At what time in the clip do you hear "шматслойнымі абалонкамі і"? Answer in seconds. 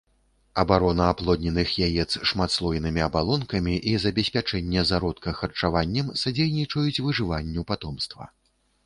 2.29-3.93